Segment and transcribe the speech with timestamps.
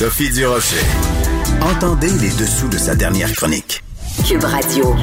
[0.00, 0.80] Sophie Durocher.
[1.60, 3.84] Entendez les dessous de sa dernière chronique.
[4.26, 4.96] Cube Radio.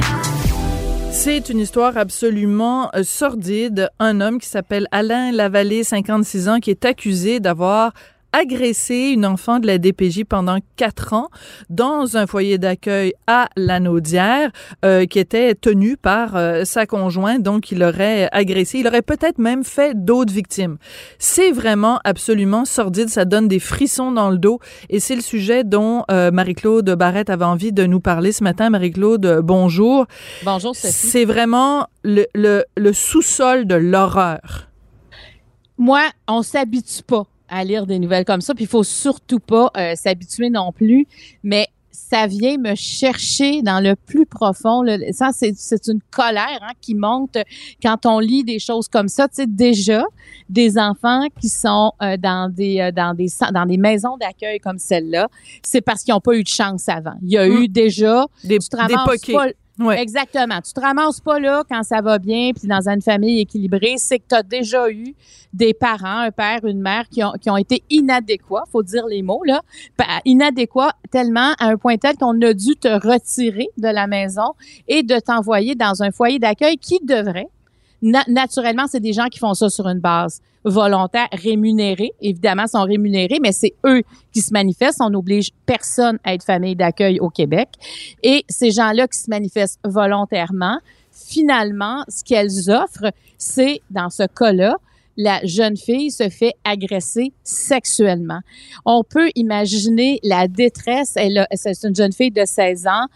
[1.12, 3.90] C'est une histoire absolument euh, sordide.
[4.00, 7.92] Un homme qui s'appelle Alain Lavallée, 56 ans, qui est accusé d'avoir
[8.32, 11.28] agressé une enfant de la DPJ pendant quatre ans
[11.70, 14.50] dans un foyer d'accueil à Lanaudière
[14.84, 17.42] euh, qui était tenu par euh, sa conjointe.
[17.42, 18.78] Donc il aurait agressé.
[18.78, 20.76] Il aurait peut-être même fait d'autres victimes.
[21.18, 23.08] C'est vraiment absolument sordide.
[23.08, 24.60] Ça donne des frissons dans le dos.
[24.90, 28.70] Et c'est le sujet dont euh, Marie-Claude Barrette avait envie de nous parler ce matin.
[28.70, 30.06] Marie-Claude bonjour.
[30.44, 30.92] Bonjour Sophie.
[30.92, 34.68] c'est vraiment le, le, le sous-sol de l'horreur.
[35.78, 38.54] Moi on s'habitue pas à lire des nouvelles comme ça.
[38.54, 41.06] Puis il faut surtout pas euh, s'habituer non plus.
[41.42, 41.68] Mais
[42.08, 44.84] ça vient me chercher dans le plus profond.
[45.12, 47.36] Ça, c'est une colère hein, qui monte
[47.82, 49.28] quand on lit des choses comme ça.
[49.28, 50.04] Tu sais, déjà,
[50.48, 54.78] des enfants qui sont euh, dans des euh, dans des dans des maisons d'accueil comme
[54.78, 55.28] celle-là,
[55.62, 57.14] c'est parce qu'ils n'ont pas eu de chance avant.
[57.22, 57.68] Il y a eu mmh.
[57.68, 58.94] déjà des, tu des
[59.78, 60.00] Ouais.
[60.00, 60.60] Exactement.
[60.60, 64.18] Tu te ramasses pas là quand ça va bien, puis dans une famille équilibrée, c'est
[64.18, 65.14] que tu as déjà eu
[65.52, 69.22] des parents, un père, une mère qui ont, qui ont été inadéquats, faut dire les
[69.22, 69.62] mots là,
[70.24, 74.54] inadéquats tellement à un point tel qu'on a dû te retirer de la maison
[74.88, 77.48] et de t'envoyer dans un foyer d'accueil qui devrait
[78.02, 82.12] naturellement, c'est des gens qui font ça sur une base volontaire, rémunérée.
[82.20, 85.00] Évidemment, sont rémunérés, mais c'est eux qui se manifestent.
[85.00, 87.68] On n'oblige personne à être famille d'accueil au Québec.
[88.22, 90.78] Et ces gens-là qui se manifestent volontairement,
[91.12, 94.76] finalement, ce qu'elles offrent, c'est, dans ce cas-là,
[95.16, 98.40] la jeune fille se fait agresser sexuellement.
[98.84, 101.16] On peut imaginer la détresse.
[101.54, 103.06] C'est une jeune fille de 16 ans.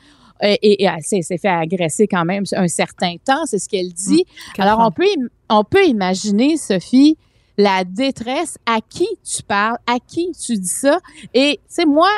[0.43, 4.25] Euh, et, elle s'est fait agresser quand même un certain temps, c'est ce qu'elle dit.
[4.59, 5.04] Mmh, Alors, on peut,
[5.48, 7.16] on peut imaginer, Sophie,
[7.59, 10.98] la détresse, à qui tu parles, à qui tu dis ça?
[11.34, 12.10] Et, tu sais, moi,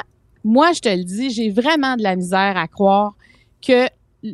[0.44, 3.14] moi, je te le dis, j'ai vraiment de la misère à croire
[3.66, 3.86] que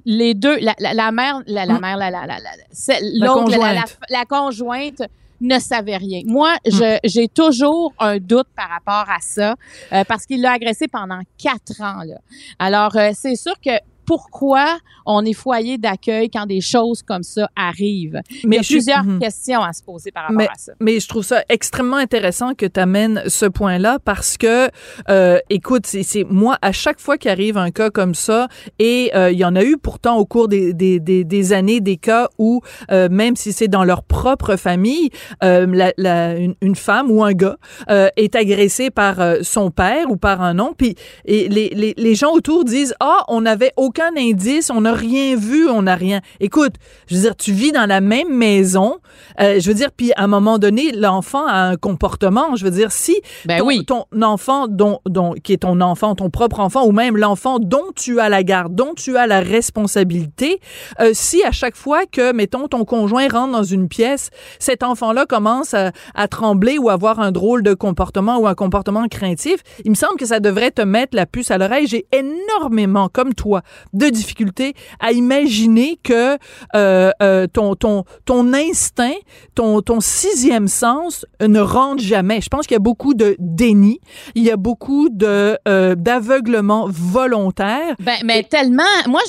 [0.05, 1.81] les deux, la, mère, la, la mmh.
[1.81, 5.03] mère, la, la, la, la, la, conjointe
[5.41, 6.23] ne savait rien.
[6.27, 6.99] Moi, hmm.
[7.05, 9.55] j'ai toujours un doute par rapport à ça
[9.93, 12.03] euh, parce qu'il l'a agressé pendant quatre ans.
[12.05, 12.19] Là.
[12.59, 13.71] Alors, euh, c'est sûr que
[14.11, 18.21] pourquoi on est foyer d'accueil quand des choses comme ça arrivent?
[18.43, 19.21] Mais Il y a plusieurs mhm.
[19.21, 20.73] questions à se poser par rapport à ça.
[20.81, 24.69] Mais je trouve ça extrêmement intéressant que tu amènes ce point-là parce que,
[25.11, 28.49] euh, écoute, c'est moi, à chaque fois qu'il arrive un cas comme ça,
[28.81, 31.79] et euh, il y en a eu pourtant au cours des, des, des, des années
[31.79, 35.11] des cas où, euh, même si c'est dans leur propre famille,
[35.45, 37.59] euh, la, la, une, une, femme ou un gars
[37.91, 40.95] euh, est agressé par son père ou par un oncle, puis
[41.27, 45.37] et les, les, les gens autour disent, ah, on n'avait aucun indice, on n'a rien
[45.37, 46.21] vu, on n'a rien.
[46.41, 46.75] Écoute,
[47.09, 48.99] je veux dire, tu vis dans la même maison,
[49.41, 52.57] euh, je veux dire, puis à un moment donné, l'enfant a un comportement.
[52.57, 53.85] Je veux dire, si ben ton, oui.
[53.85, 57.93] ton enfant, dont, dont, qui est ton enfant, ton propre enfant, ou même l'enfant dont
[57.95, 60.61] tu as la garde, dont tu as la responsabilité,
[61.01, 65.27] euh, si à chaque fois que, mettons, ton conjoint rentre dans une pièce, cet enfant-là
[65.27, 69.91] commence à, à trembler ou avoir un drôle de comportement ou un comportement craintif, il
[69.91, 71.87] me semble que ça devrait te mettre la puce à l'oreille.
[71.87, 76.39] J'ai énormément, comme toi, de difficulté à imaginer que
[76.75, 79.15] euh, euh, ton, ton, ton instinct,
[79.55, 82.41] ton, ton sixième sens ne rentre jamais.
[82.41, 84.01] Je pense qu'il y a beaucoup de déni,
[84.35, 87.95] il y a beaucoup de euh, d'aveuglement volontaire.
[88.01, 89.21] Ben, mais tellement, moi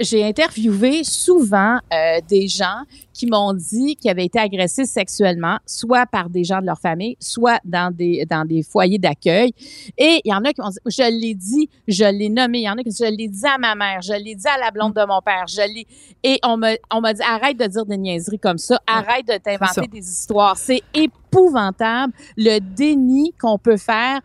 [0.00, 2.82] j'ai interviewé souvent euh, des gens
[3.18, 7.16] qui m'ont dit qu'ils avaient été agressés sexuellement, soit par des gens de leur famille,
[7.18, 9.52] soit dans des, dans des foyers d'accueil.
[9.98, 12.60] Et il y en a qui m'ont dit, je l'ai dit, je l'ai nommé.
[12.60, 14.56] Il y en a qui je l'ai dit à ma mère, je l'ai dit à
[14.56, 15.84] la blonde de mon père, je l'ai.
[16.22, 19.36] Et on m'a, on m'a dit, arrête de dire des niaiseries comme ça, arrête de
[19.36, 20.56] t'inventer des histoires.
[20.56, 24.20] C'est épouvantable le déni qu'on peut faire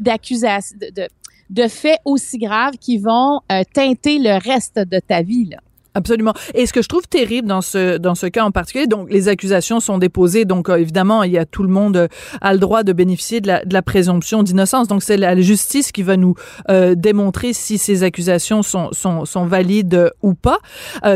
[0.00, 1.08] d'accusations, de, de,
[1.50, 5.58] de, faits aussi graves qui vont euh, teinter le reste de ta vie, là.
[5.94, 6.32] Absolument.
[6.54, 9.28] Et ce que je trouve terrible dans ce dans ce cas en particulier, donc les
[9.28, 12.08] accusations sont déposées, donc euh, évidemment il y a tout le monde euh,
[12.40, 14.88] a le droit de bénéficier de la, de la présomption d'innocence.
[14.88, 16.34] Donc c'est la justice qui va nous
[16.70, 20.58] euh, démontrer si ces accusations sont sont, sont valides ou pas.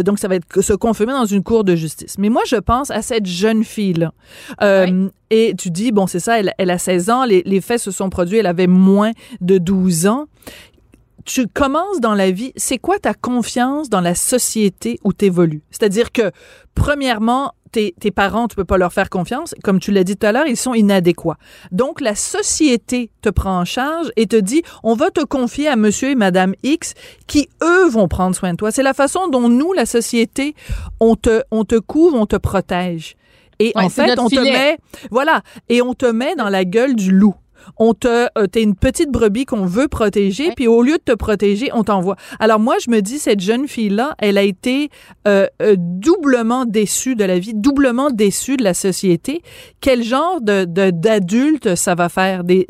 [0.04, 2.16] donc ça va être se confirmer dans une cour de justice.
[2.18, 4.12] Mais moi je pense à cette jeune fille là.
[5.28, 7.90] Et tu dis, bon, c'est ça, elle, elle, a 16 ans, les, les faits se
[7.90, 10.26] sont produits, elle avait moins de 12 ans
[11.26, 15.62] tu commences dans la vie, c'est quoi ta confiance dans la société où tu évolues?
[15.70, 16.30] C'est-à-dire que,
[16.74, 19.54] premièrement, tes, tes, parents, tu peux pas leur faire confiance.
[19.62, 21.36] Comme tu l'as dit tout à l'heure, ils sont inadéquats.
[21.72, 25.76] Donc, la société te prend en charge et te dit, on va te confier à
[25.76, 26.94] monsieur et madame X
[27.26, 28.70] qui, eux, vont prendre soin de toi.
[28.70, 30.54] C'est la façon dont nous, la société,
[31.00, 33.16] on te, on te couvre, on te protège.
[33.58, 34.78] Et en fait, on te met,
[35.10, 37.34] voilà, et on te met dans la gueule du loup
[37.76, 41.12] on te, euh, t'es une petite brebis qu'on veut protéger, puis au lieu de te
[41.12, 42.16] protéger, on t'envoie.
[42.38, 44.90] Alors moi, je me dis, cette jeune fille-là, elle a été
[45.26, 49.42] euh, euh, doublement déçue de la vie, doublement déçue de la société.
[49.80, 52.44] Quel genre de, d'adulte ça va faire?
[52.44, 52.66] Des,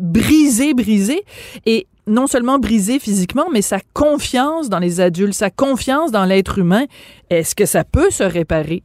[0.00, 1.22] briser, briser.
[1.66, 6.58] Et non seulement briser physiquement, mais sa confiance dans les adultes, sa confiance dans l'être
[6.58, 6.86] humain,
[7.28, 8.82] est-ce que ça peut se réparer?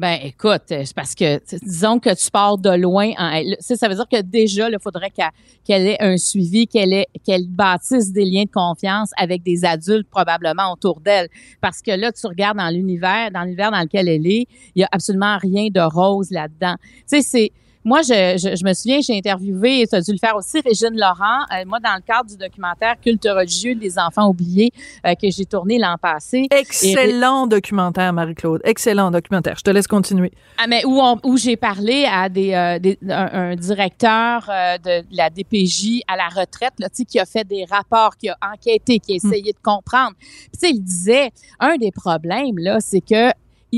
[0.00, 3.12] Ben, écoute, c'est parce que, disons que tu pars de loin.
[3.60, 8.10] Ça veut dire que déjà, il faudrait qu'elle ait un suivi, qu'elle ait, qu'elle bâtisse
[8.10, 11.28] des liens de confiance avec des adultes probablement autour d'elle.
[11.60, 14.84] Parce que là, tu regardes dans l'univers, dans l'univers dans lequel elle est, il y
[14.84, 16.76] a absolument rien de rose là-dedans.
[16.80, 17.52] Tu sais, c'est,
[17.84, 20.98] moi, je, je, je me souviens, j'ai interviewé, tu as dû le faire aussi, Régine
[20.98, 24.70] Laurent, euh, moi, dans le cadre du documentaire Culte religieux des enfants oubliés
[25.06, 26.46] euh, que j'ai tourné l'an passé.
[26.50, 28.60] Excellent documentaire, Marie-Claude.
[28.64, 29.56] Excellent documentaire.
[29.56, 30.30] Je te laisse continuer.
[30.58, 34.42] Ah, mais où, où j'ai parlé à des, euh, des un, directeur
[34.84, 38.98] de la DPJ à la retraite, là, qui a fait des rapports, qui a enquêté,
[38.98, 39.26] qui a hmm.
[39.26, 40.12] essayé de comprendre.
[40.20, 43.30] Puis, il disait, un des problèmes, là, c'est que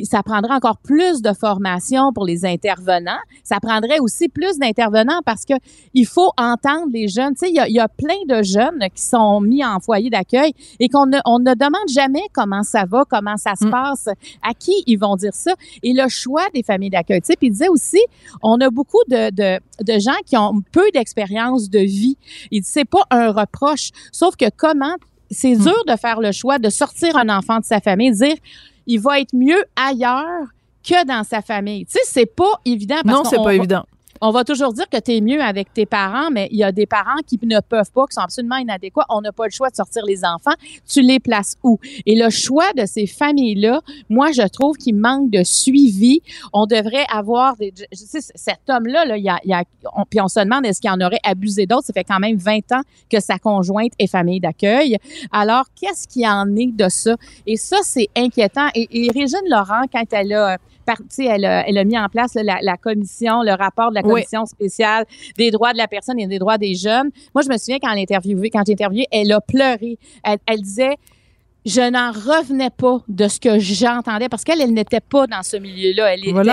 [0.05, 3.21] ça prendrait encore plus de formation pour les intervenants.
[3.45, 5.55] Ça prendrait aussi plus d'intervenants parce que
[5.95, 7.35] il faut entendre les jeunes.
[7.35, 10.11] Tu sais, il y a, y a, plein de jeunes qui sont mis en foyer
[10.11, 13.71] d'accueil et qu'on ne, on ne demande jamais comment ça va, comment ça se mm.
[13.71, 14.09] passe,
[14.43, 15.55] à qui ils vont dire ça.
[15.83, 17.21] Et le choix des familles d'accueil.
[17.21, 18.01] Tu sais, puis il disait aussi,
[18.43, 22.17] on a beaucoup de, de, de gens qui ont peu d'expérience de vie.
[22.51, 24.97] Il dit, c'est pas un reproche, sauf que comment
[25.31, 25.63] c'est mm.
[25.63, 28.37] dur de faire le choix de sortir un enfant de sa famille, dire
[28.87, 30.49] il va être mieux ailleurs
[30.83, 31.87] que dans sa famille.
[31.87, 32.97] Tu sais, c'est pas évident.
[33.05, 33.85] Parce non, c'est pas évident
[34.25, 36.71] on va toujours dire que tu es mieux avec tes parents, mais il y a
[36.71, 39.05] des parents qui ne peuvent pas, qui sont absolument inadéquats.
[39.09, 40.55] On n'a pas le choix de sortir les enfants.
[40.89, 41.81] Tu les places où?
[42.07, 46.21] Et le choix de ces familles-là, moi, je trouve qu'il manque de suivi.
[46.53, 49.65] On devrait avoir des, je sais, cet homme-là, là, il y a, il y a
[49.93, 51.87] on, puis on se demande est-ce qu'il en aurait abusé d'autres?
[51.87, 54.99] Ça fait quand même 20 ans que sa conjointe est famille d'accueil.
[55.33, 57.17] Alors, qu'est-ce qui en est de ça?
[57.45, 58.69] Et ça, c'est inquiétant.
[58.77, 60.59] Et, et Régine Laurent, quand elle a
[61.19, 65.05] elle a, elle a mis en place la, commission, le rapport de la commission spéciale
[65.37, 67.11] des droits de la personne et des droits des jeunes.
[67.35, 69.99] Moi, je me souviens quand elle quand j'ai interviewé, elle a pleuré.
[70.23, 70.97] Elle, disait
[71.65, 75.57] je n'en revenais pas de ce que j'entendais parce qu'elle, elle, n'était pas dans ce
[75.57, 76.15] milieu-là.
[76.15, 76.51] Elle, était,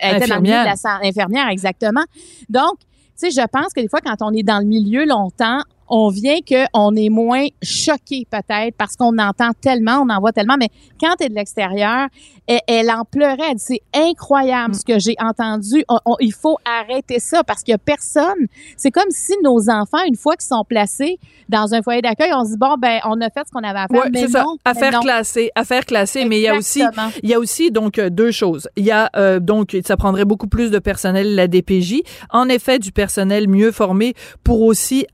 [0.00, 2.04] elle était dans le milieu de la infirmière, exactement.
[2.48, 2.78] Donc,
[3.18, 6.08] tu sais, je pense que des fois, quand on est dans le milieu longtemps, on
[6.08, 10.68] vient qu'on est moins choqué peut-être parce qu'on entend tellement, on en voit tellement, mais
[11.00, 12.08] quand tu es de l'extérieur,
[12.46, 14.74] elle, en pleurait, elle dit c'est incroyable mm.
[14.74, 15.84] ce que j'ai entendu,
[16.20, 18.46] il faut arrêter ça parce qu'il y a personne.
[18.76, 22.44] C'est comme si nos enfants, une fois qu'ils sont placés dans un foyer d'accueil, on
[22.44, 24.42] se dit bon ben on a fait ce qu'on avait à faire, mais ça.
[24.42, 26.82] non, affaire classée, affaire classée, mais il y a aussi
[27.22, 28.68] il y a aussi donc euh, deux choses.
[28.76, 32.78] Il y a euh, donc ça prendrait beaucoup plus de personnel la DPJ, en effet
[32.78, 35.06] du personnel mieux formé pour aussi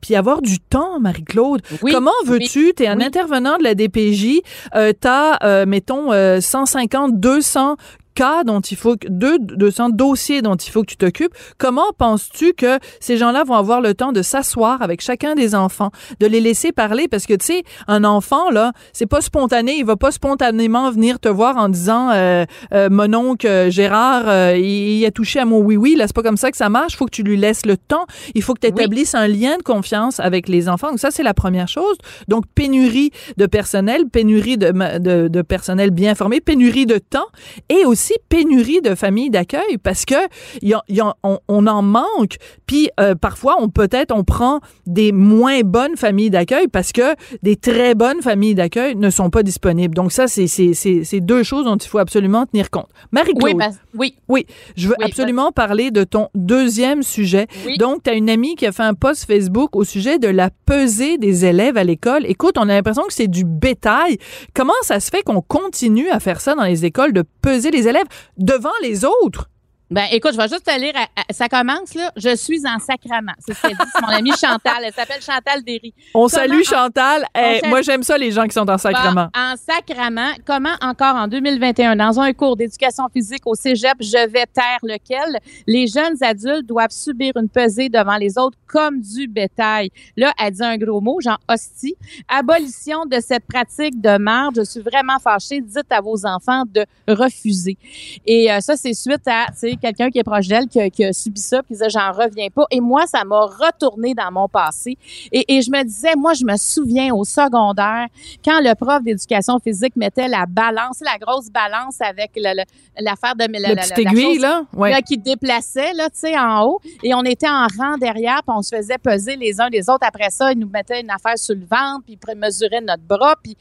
[0.00, 1.62] puis avoir du temps, Marie-Claude.
[1.80, 4.42] Comment veux-tu, tu es un intervenant de la DPJ,
[4.74, 7.76] euh, tu as, euh, mettons, 150, euh, 200
[8.14, 12.52] cas dont il faut deux, 200 dossiers dont il faut que tu t'occupes, comment penses-tu
[12.52, 15.90] que ces gens-là vont avoir le temps de s'asseoir avec chacun des enfants,
[16.20, 17.08] de les laisser parler?
[17.08, 21.18] Parce que tu sais, un enfant là, c'est pas spontané, il va pas spontanément venir
[21.20, 25.44] te voir en disant euh, euh mon oncle euh, Gérard, euh, il, a touché à
[25.44, 27.22] mon oui oui, là c'est pas comme ça que ça marche, il faut que tu
[27.22, 30.68] lui laisses le temps, il faut que tu établisses un lien de confiance avec les
[30.68, 30.90] enfants.
[30.90, 31.96] Donc ça c'est la première chose.
[32.28, 37.26] Donc pénurie de personnel, pénurie de, de, de personnel bien formé, pénurie de temps
[37.68, 40.14] et aussi aussi pénurie de familles d'accueil parce que
[40.62, 42.36] y a, y a, on, on, en manque.
[42.66, 47.56] Puis euh, parfois, on peut-être on prend des moins bonnes familles d'accueil parce que des
[47.56, 49.94] très bonnes familles d'accueil ne sont pas disponibles.
[49.94, 52.88] Donc ça, c'est c'est deux choses dont il faut absolument tenir compte.
[53.12, 53.56] Marie-Claude.
[53.56, 53.64] Oui,
[53.94, 54.14] oui.
[54.28, 57.46] Oui, je veux absolument parler de ton deuxième sujet.
[57.78, 60.50] Donc, tu as une amie qui a fait un post Facebook au sujet de la
[60.66, 62.24] pesée des élèves à l'école.
[62.26, 64.18] Écoute, on a l'impression que c'est du bétail.
[64.54, 67.88] Comment ça se fait qu'on continue à faire ça dans les écoles, de peser les
[67.88, 67.89] élèves
[68.36, 69.50] devant les autres?
[69.90, 70.92] Ben, écoute, je vais juste te lire.
[71.30, 72.12] Ça commence, là.
[72.16, 73.32] Je suis en sacrament.
[73.40, 73.82] C'est ce qu'elle dit.
[73.92, 74.84] C'est mon amie Chantal.
[74.84, 75.92] Elle s'appelle Chantal Derry.
[76.14, 77.24] On salue Chantal.
[77.36, 79.30] Eh, moi, j'aime ça, les gens qui sont en sacrament.
[79.36, 80.30] en sacrament.
[80.46, 85.40] Comment encore en 2021, dans un cours d'éducation physique au cégep, je vais taire lequel?
[85.66, 89.90] Les jeunes adultes doivent subir une pesée devant les autres comme du bétail.
[90.16, 91.96] Là, elle dit un gros mot, genre hostie.
[92.28, 94.54] Abolition de cette pratique de marge.
[94.58, 95.60] Je suis vraiment fâchée.
[95.60, 97.76] Dites à vos enfants de refuser.
[98.24, 101.04] Et euh, ça, c'est suite à, tu sais, quelqu'un qui est proche d'elle qui, qui,
[101.04, 102.66] a subi ça, qui disait j'en reviens pas.
[102.70, 104.96] Et moi, ça m'a retourné dans mon passé.
[105.32, 108.06] Et, et, je me disais, moi, je me souviens au secondaire
[108.44, 113.74] quand le prof d'éducation physique mettait la balance, la grosse balance avec l'affaire de la,
[113.74, 114.90] la, petite aiguille là, ouais.
[114.90, 116.80] là, qui déplaçait là, tu sais, en haut.
[117.02, 120.06] Et on était en rang derrière, puis on se faisait peser les uns les autres.
[120.06, 123.36] Après ça, ils nous mettaient une affaire sur le ventre, puis ils mesuraient notre bras.
[123.42, 123.56] Puis...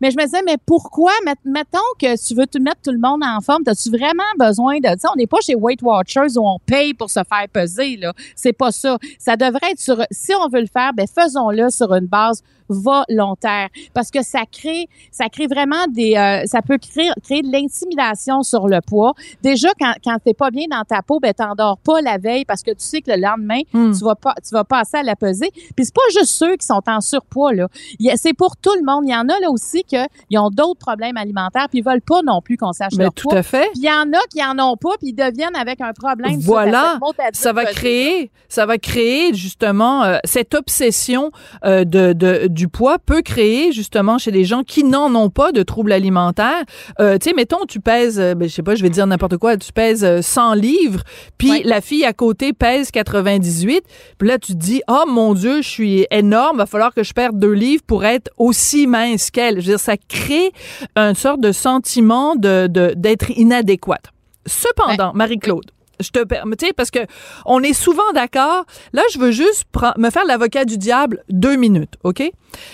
[0.00, 1.12] Mais je me disais, mais pourquoi,
[1.44, 4.88] mettons que tu veux te mettre tout le monde en forme, as-tu vraiment besoin de
[4.98, 5.10] ça?
[5.12, 7.96] On n'est pas chez Weight Watchers où on paye pour se faire peser.
[7.96, 8.98] Là, c'est pas ça.
[9.18, 10.02] Ça devrait être sur.
[10.10, 14.88] Si on veut le faire, ben faisons-le sur une base volontaire parce que ça crée
[15.10, 19.14] ça crée vraiment des euh, ça peut créer créer de l'intimidation sur le poids.
[19.42, 22.62] Déjà quand quand t'es pas bien dans ta peau, ben t'endors pas la veille parce
[22.62, 23.92] que tu sais que le lendemain hmm.
[23.92, 25.50] tu vas pas tu vas passer à la pesée.
[25.74, 27.68] Puis c'est pas juste ceux qui sont en surpoids là.
[28.16, 29.04] C'est pour tout le monde.
[29.06, 32.00] Il y en a là aussi que ils ont d'autres problèmes alimentaires puis ils veulent
[32.00, 33.68] pas non plus qu'on sache Mais leur tout à fait.
[33.72, 36.38] Puis il y en a qui en ont pas puis ils deviennent avec un problème.
[36.40, 36.98] Voilà.
[37.32, 41.30] Ça va créer ça va créer justement euh, cette obsession
[41.64, 45.52] euh, de, de du poids peut créer justement chez les gens qui n'en ont pas
[45.52, 46.64] de troubles alimentaires.
[46.98, 49.36] Euh, tu sais, mettons, tu pèses, euh, ben, je sais pas, je vais dire n'importe
[49.36, 51.02] quoi, tu pèses 100 euh, livres,
[51.38, 53.84] puis la fille à côté pèse 98,
[54.18, 57.12] puis là tu te dis, oh mon Dieu, je suis énorme, va falloir que je
[57.12, 59.60] perde deux livres pour être aussi mince qu'elle.
[59.60, 60.52] Je veux dire, ça crée
[60.96, 64.06] une sorte de sentiment de d'être inadéquate.
[64.46, 67.00] Cependant, Marie-Claude, je te permets, parce que
[67.44, 68.64] on est souvent d'accord.
[68.92, 69.64] Là, je veux juste
[69.96, 72.20] me faire l'avocat du diable deux minutes, OK?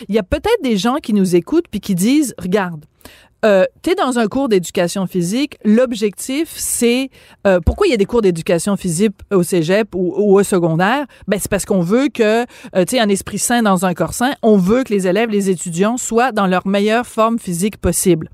[0.09, 2.85] Il y a peut-être des gens qui nous écoutent puis qui disent, regarde,
[3.45, 7.11] euh, tu es dans un cours d'éducation physique, l'objectif c'est
[7.45, 11.07] euh, pourquoi il y a des cours d'éducation physique au cégep ou, au secondaire?
[11.27, 14.35] Ben c'est parce qu'on veut que euh, tu un esprit sain dans un corps sain,
[14.43, 18.31] on veut que les élèves, les étudiants soient dans leur meilleure forme physique possible.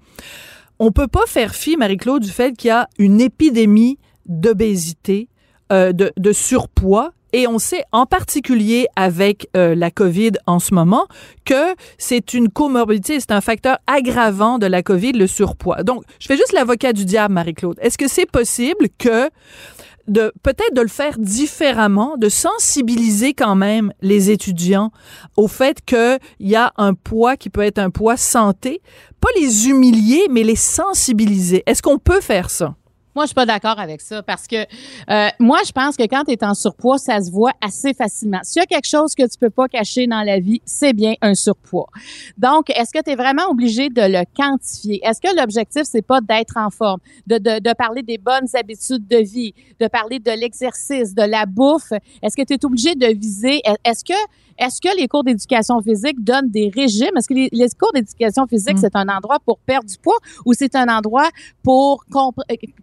[0.78, 5.28] On peut pas faire fi Marie-Claude du fait qu'il y a une épidémie d'obésité,
[5.72, 7.12] euh, de, de, surpoids.
[7.34, 11.06] Et on sait en particulier avec euh, la COVID en ce moment
[11.44, 15.82] que c'est une comorbidité, c'est un facteur aggravant de la COVID, le surpoids.
[15.82, 17.78] Donc, je fais juste l'avocat du diable, Marie-Claude.
[17.82, 19.28] Est-ce que c'est possible que
[20.08, 24.90] de peut-être de le faire différemment, de sensibiliser quand même les étudiants
[25.36, 28.80] au fait qu'il y a un poids qui peut être un poids santé,
[29.20, 31.62] pas les humilier, mais les sensibiliser.
[31.66, 32.74] Est-ce qu'on peut faire ça?
[33.18, 34.54] Moi, je suis pas d'accord avec ça parce que
[35.10, 38.38] euh, moi, je pense que quand tu es en surpoids, ça se voit assez facilement.
[38.44, 41.14] S'il y a quelque chose que tu peux pas cacher dans la vie, c'est bien
[41.20, 41.88] un surpoids.
[42.36, 45.00] Donc, est-ce que tu es vraiment obligé de le quantifier?
[45.04, 49.08] Est-ce que l'objectif, c'est pas d'être en forme, de, de, de, parler des bonnes habitudes
[49.08, 51.92] de vie, de parler de l'exercice, de la bouffe?
[52.22, 53.62] Est-ce que tu es obligé de viser?
[53.84, 54.14] Est-ce que
[54.58, 57.16] est-ce que les cours d'éducation physique donnent des régimes?
[57.16, 58.80] Est-ce que les, cours d'éducation physique, mm.
[58.80, 61.28] c'est un endroit pour perdre du poids ou c'est un endroit
[61.62, 62.04] pour,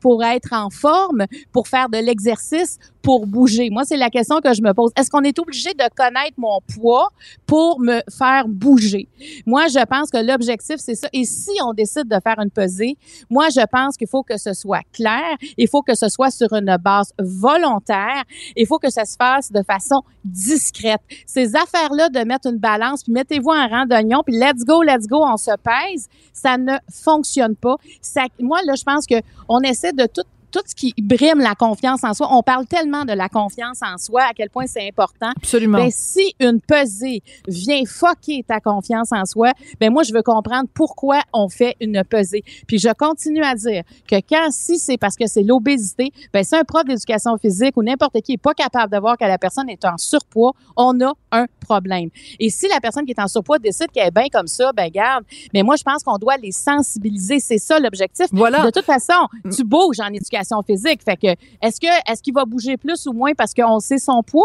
[0.01, 3.69] pour être en forme, pour faire de l'exercice, pour bouger?
[3.69, 4.91] Moi, c'est la question que je me pose.
[4.97, 7.09] Est-ce qu'on est obligé de connaître mon poids
[7.45, 9.07] pour me faire bouger?
[9.45, 11.07] Moi, je pense que l'objectif, c'est ça.
[11.13, 12.97] Et si on décide de faire une pesée,
[13.29, 15.35] moi, je pense qu'il faut que ce soit clair.
[15.57, 18.23] Il faut que ce soit sur une base volontaire.
[18.55, 21.01] Il faut que ça se fasse de façon discrète.
[21.25, 25.07] Ces affaire-là de mettre une balance, puis mettez-vous un rang d'oignon, puis let's go, let's
[25.07, 27.75] go, on se pèse, ça ne fonctionne pas.
[28.01, 29.15] Ça, moi, là, je pense que
[29.49, 30.23] on essaie de tout
[30.55, 32.29] tout ce qui brime la confiance en soi.
[32.31, 35.31] On parle tellement de la confiance en soi, à quel point c'est important.
[35.35, 35.79] Absolument.
[35.79, 40.69] Ben, si une pesée vient foquer ta confiance en soi, ben moi, je veux comprendre
[40.73, 42.43] pourquoi on fait une pesée.
[42.67, 46.57] Puis je continue à dire que quand, si c'est parce que c'est l'obésité, ben c'est
[46.57, 49.67] un prof d'éducation physique ou n'importe qui est pas capable de voir que la personne
[49.67, 52.09] est en surpoids, on a un problème.
[52.39, 54.89] Et si la personne qui est en surpoids décide qu'elle est bien comme ça, ben
[54.89, 55.25] garde.
[55.53, 57.39] Mais moi, je pense qu'on doit les sensibiliser.
[57.39, 58.27] C'est ça l'objectif.
[58.31, 58.63] Voilà.
[58.63, 61.01] De toute façon, tu bouges en éducation physique.
[61.03, 61.27] Fait que,
[61.61, 64.43] est-ce que, est-ce qu'il va bouger plus ou moins parce qu'on sait son poids?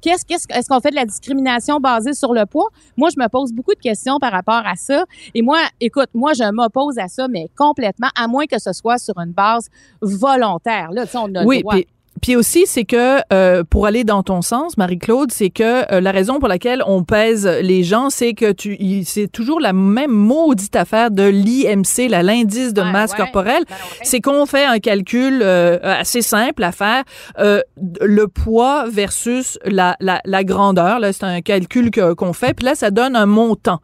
[0.00, 2.68] Qu'est-ce, qu'est-ce, est-ce qu'on fait de la discrimination basée sur le poids?
[2.96, 5.04] Moi, je me pose beaucoup de questions par rapport à ça.
[5.34, 8.98] Et moi, écoute, moi, je m'oppose à ça, mais complètement, à moins que ce soit
[8.98, 9.68] sur une base
[10.00, 10.90] volontaire.
[10.92, 11.76] Là, tu sais, on a le Oui, droit.
[12.20, 16.10] Puis aussi, c'est que euh, pour aller dans ton sens, Marie-Claude, c'est que euh, la
[16.12, 20.74] raison pour laquelle on pèse les gens, c'est que tu, c'est toujours la même maudite
[20.76, 23.18] affaire de l'IMC, là, l'indice de Ouais, masse ouais.
[23.18, 23.64] corporelle.
[23.68, 23.98] Ben ouais.
[24.04, 27.02] C'est qu'on fait un calcul euh, assez simple à faire,
[27.38, 27.60] euh,
[28.00, 30.98] le poids versus la, la, la grandeur.
[31.00, 32.54] Là, c'est un calcul que- qu'on fait.
[32.54, 33.80] Puis là, ça donne un montant.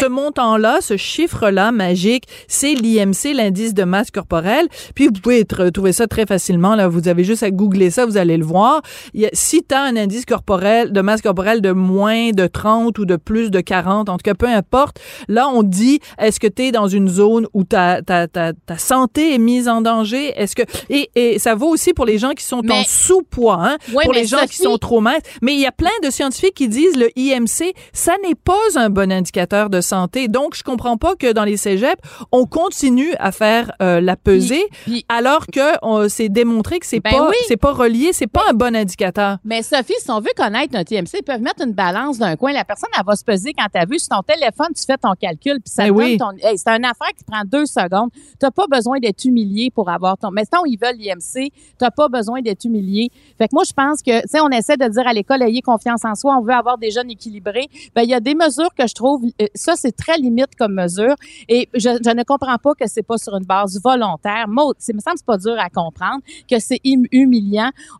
[0.00, 4.66] Ce montant-là, ce chiffre-là magique, c'est l'IMC, l'indice de masse corporelle.
[4.94, 6.74] Puis vous pouvez tr- trouver ça très facilement.
[6.74, 8.82] Là, vous avez juste à googler ça, vous allez le voir.
[9.14, 12.46] Il y a, si tu as un indice corporel de masse corporelle de moins de
[12.46, 16.38] 30 ou de plus de 40, en tout cas peu importe, là on dit est-ce
[16.40, 19.80] que tu es dans une zone où ta, ta, ta, ta santé est mise en
[19.80, 20.32] danger?
[20.36, 23.76] Est-ce que et, et ça vaut aussi pour les gens qui sont en sous-poids, hein,
[24.04, 25.22] pour les gens qui sont trop minces.
[25.42, 28.90] Mais il y a plein de scientifiques qui disent le IMC, ça n'est pas un
[28.90, 30.28] bon indicateur de santé.
[30.28, 32.00] Donc je comprends pas que dans les cégeps,
[32.32, 37.10] on continue à faire euh, la pesée puis- alors que c'est démontré que c'est Ben
[37.10, 37.36] pas oui.
[37.46, 39.38] c'est pas relié, c'est pas un bon indicateur.
[39.44, 42.52] Mais Sophie, si on veut connaître notre IMC, ils peuvent mettre une balance d'un coin.
[42.52, 44.96] La personne, elle va se peser quand tu as vu sur ton téléphone, tu fais
[44.96, 46.16] ton calcul, puis ça Ben te donne oui.
[46.18, 46.30] ton.
[46.46, 48.10] Hey, c'est une affaire qui prend deux secondes.
[48.12, 50.30] Tu n'as pas besoin d'être humilié pour avoir ton.
[50.30, 53.10] Mais sinon, ils veulent l'IMC, tu n'as pas besoin d'être humilié.
[53.38, 55.62] Fait que moi, je pense que, tu sais, on essaie de dire à l'école, ayez
[55.62, 57.68] confiance en soi, on veut avoir des jeunes équilibrés.
[57.94, 60.74] Ben, il y a des mesures que je trouve, euh, ça, c'est très limite comme
[60.74, 61.14] mesure.
[61.48, 64.46] Et je, je ne comprends pas que c'est pas sur une base volontaire.
[64.48, 66.20] Maud, c'est me semble pas dur à comprendre,
[66.50, 67.06] que c'est hum-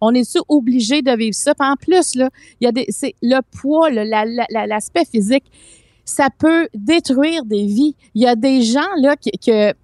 [0.01, 1.53] On est sûr obligé de vivre ça?
[1.59, 2.17] En plus,
[2.61, 5.45] le poids, l'aspect physique,
[6.05, 7.95] ça peut détruire des vies.
[8.15, 9.75] Il y a des gens là qui, que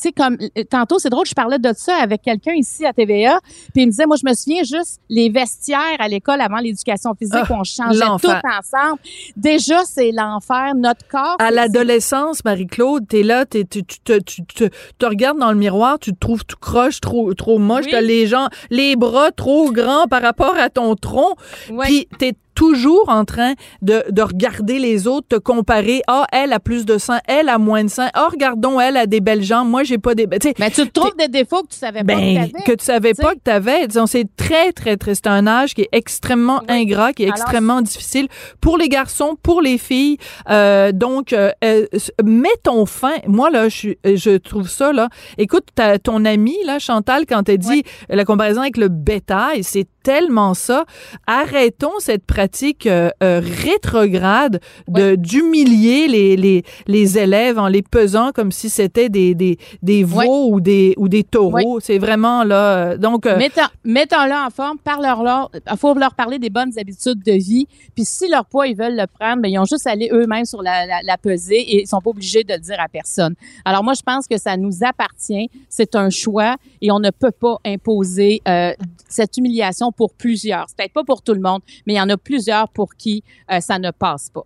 [0.00, 2.92] tu sais, comme euh, tantôt, c'est drôle, je parlais de ça avec quelqu'un ici à
[2.92, 3.38] TVA,
[3.74, 7.14] puis il me disait, moi, je me souviens juste les vestiaires à l'école avant l'éducation
[7.14, 8.98] physique, Ah, où on changeait tout ensemble.
[9.36, 10.72] Déjà, c'est l'enfer.
[10.76, 11.36] Notre corps.
[11.38, 16.12] À l'adolescence, Marie-Claude, t'es là, t'es, tu, tu, tu, te- regardes dans le miroir, tu
[16.12, 17.90] te trouves tout croche, trop, trop moche, Oui.
[17.90, 21.34] t'as les gens, les bras trop grands par rapport à ton tronc,
[21.70, 21.86] Ouais.
[21.86, 26.02] puis t'es toujours en train de, de regarder les autres, te comparer.
[26.08, 28.08] Ah, elle a plus de sang, elle a moins de sang.
[28.12, 30.26] Ah, regardons, elle a des belles jambes, moi j'ai pas des.
[30.58, 32.64] Mais tu te trouves des défauts que tu savais pas que ben, t'avais.
[32.66, 33.86] que tu savais tu pas que tu avais.
[33.86, 35.14] Disons, c'est très, très, très.
[35.14, 36.82] C'est un âge qui est extrêmement Oui.
[36.82, 38.28] ingrat, qui est Alors, extrêmement difficile
[38.60, 40.18] pour les garçons, pour les filles.
[40.50, 41.86] Euh, donc, euh, euh,
[42.22, 43.14] mets ton fin.
[43.26, 45.08] Moi, là, je, suis- je trouve ça, là.
[45.38, 45.68] Écoute,
[46.04, 50.84] ton amie, là, Chantal, quand elle dit la comparaison avec le bétail, c'est tellement ça.
[51.26, 58.32] Arrêtons cette pratique euh, euh, rétrograde de d'humilier les, les, les élèves en les pesant
[58.32, 60.26] comme si c'était des, des, des veaux Ouais.
[60.28, 61.80] ou des ou des taureaux.
[61.80, 62.76] C'est vraiment là.
[62.92, 67.22] euh, donc euh, Mettons- Mettons-le en forme, parle-leur, il faut leur parler des bonnes habitudes
[67.24, 67.66] de vie.
[67.94, 70.44] Puis si leur poids, ils veulent le prendre, ben, ils ont juste à aller eux-mêmes
[70.44, 73.34] sur la, la, la pesée et ils sont pas obligés de le dire à personne.
[73.64, 75.48] Alors moi, je pense que ça nous appartient.
[75.68, 78.72] C'est un choix et on ne peut pas imposer euh,
[79.08, 80.66] cette humiliation pour plusieurs.
[80.68, 83.22] C'est peut-être pas pour tout le monde, mais il y en a plusieurs pour qui
[83.52, 84.42] euh, ça ne passe pas.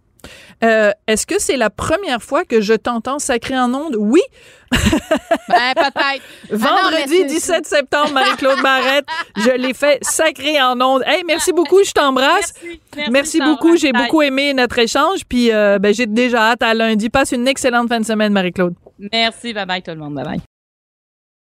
[0.64, 3.96] euh, est-ce que c'est la première fois que je t'entends sacrer en ondes?
[3.98, 4.22] Oui,
[4.72, 6.22] Ben, peut-être.
[6.50, 9.04] Ah non, vendredi mais c'est- 17 septembre, Marie-Claude Barrette,
[9.37, 11.02] je l'ai fait sacrer en ondes.
[11.07, 12.54] Hey, merci beaucoup, je t'embrasse.
[12.96, 16.72] Merci, Merci, beaucoup, j'ai beaucoup aimé notre échange, puis euh, ben, j'ai déjà hâte à
[16.74, 17.11] lundi.
[17.11, 18.74] Passe une excellente fin de semaine, Marie-Claude.
[19.12, 20.53] Merci, bye bye tout le monde, bye bye.